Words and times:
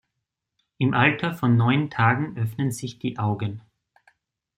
Im 0.79 0.95
Alter 0.95 1.31
von 1.35 1.57
neun 1.57 1.91
Tagen 1.91 2.35
öffnen 2.35 2.71
sich 2.71 2.97
die 2.97 3.19
Augen. 3.19 3.61